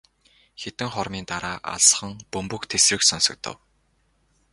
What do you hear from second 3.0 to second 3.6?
сонсогдов.